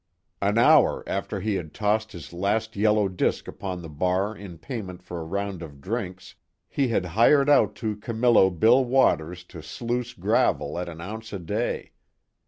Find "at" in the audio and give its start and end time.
10.79-10.89